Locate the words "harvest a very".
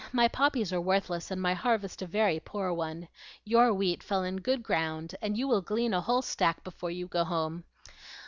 1.53-2.39